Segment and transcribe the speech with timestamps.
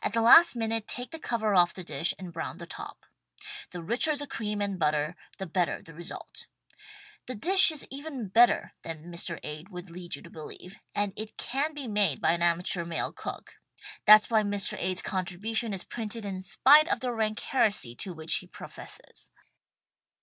[0.00, 3.04] At the last minute take the cover off the dish and brown the top.
[3.70, 6.46] The richer the cream and butter the better the result.
[7.26, 9.38] The dish is' even better than Mr.
[9.42, 13.12] Ade would lead you to believe, and it can be made by an amateur male
[13.12, 13.56] cook—
[14.06, 14.74] that's why Mr.
[14.80, 19.30] Ade's contribution is printed in spite of the rank heresy to which he professes.